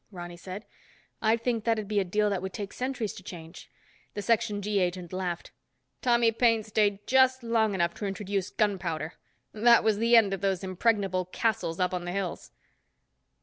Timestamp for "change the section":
3.23-4.59